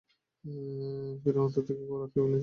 [1.21, 2.39] ফিরআউন তাদেরকে একেবারে আটকে ফেলেছিল।